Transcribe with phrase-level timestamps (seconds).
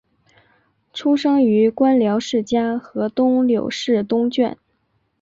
[0.93, 4.55] 出生于官僚世家河东柳氏东眷。